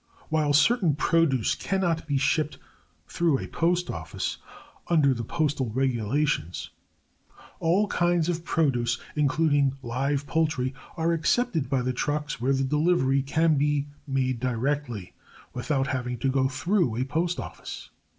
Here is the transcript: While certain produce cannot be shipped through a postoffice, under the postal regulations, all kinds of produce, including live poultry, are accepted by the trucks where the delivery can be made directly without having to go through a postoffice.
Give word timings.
While 0.29 0.53
certain 0.53 0.95
produce 0.95 1.53
cannot 1.53 2.07
be 2.07 2.17
shipped 2.17 2.57
through 3.07 3.37
a 3.37 3.45
postoffice, 3.45 4.37
under 4.87 5.13
the 5.13 5.23
postal 5.23 5.69
regulations, 5.69 6.71
all 7.59 7.85
kinds 7.85 8.27
of 8.27 8.43
produce, 8.43 8.97
including 9.15 9.77
live 9.83 10.25
poultry, 10.25 10.73
are 10.97 11.13
accepted 11.13 11.69
by 11.69 11.83
the 11.83 11.93
trucks 11.93 12.41
where 12.41 12.53
the 12.53 12.63
delivery 12.63 13.21
can 13.21 13.59
be 13.59 13.89
made 14.07 14.39
directly 14.39 15.13
without 15.53 15.85
having 15.85 16.17
to 16.17 16.29
go 16.29 16.47
through 16.47 16.95
a 16.95 17.03
postoffice. 17.03 17.91